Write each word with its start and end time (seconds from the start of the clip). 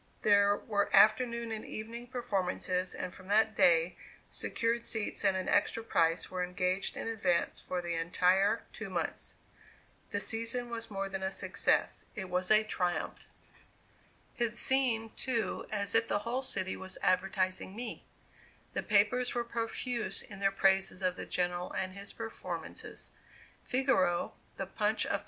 There 0.23 0.57
were 0.57 0.89
afternoon 0.95 1.51
and 1.51 1.63
evening 1.63 2.07
performances 2.07 2.95
and 2.95 3.13
from 3.13 3.27
that 3.27 3.55
day 3.55 3.97
secured 4.31 4.83
seats 4.87 5.23
at 5.23 5.35
an 5.35 5.47
extra 5.47 5.83
price 5.83 6.31
were 6.31 6.43
engaged 6.43 6.97
in 6.97 7.07
advance 7.07 7.59
for 7.61 7.83
the 7.83 7.93
entire 7.93 8.63
two 8.73 8.89
months. 8.89 9.35
The 10.09 10.19
season 10.19 10.71
was 10.71 10.89
more 10.89 11.07
than 11.07 11.21
a 11.21 11.29
success, 11.29 12.05
it 12.15 12.31
was 12.31 12.49
a 12.49 12.63
triumph. 12.63 13.27
It 14.39 14.55
seemed, 14.55 15.15
too, 15.17 15.67
as 15.69 15.93
if 15.93 16.07
the 16.07 16.17
whole 16.25 16.41
city 16.41 16.75
was 16.75 16.97
advertising 17.03 17.75
me. 17.75 18.03
The 18.73 18.81
papers 18.81 19.35
were 19.35 19.43
profuse 19.43 20.23
in 20.23 20.39
their 20.39 20.51
praises 20.51 21.03
of 21.03 21.15
the 21.15 21.27
General 21.27 21.71
and 21.73 21.93
his 21.93 22.11
performances. 22.11 23.11
Figaro, 23.63 24.33
the 24.57 24.65
Punch 24.65 24.65
of 24.65 24.65
[Illustration: 24.65 24.65
ROYAL 24.65 24.65
HONORS 24.65 24.97
TO 24.97 25.03
THE 25.03 25.09
GENERAL. 25.09 25.19